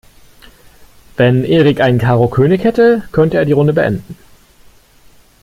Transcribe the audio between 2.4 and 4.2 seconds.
hätte, könnte er die Runde beenden.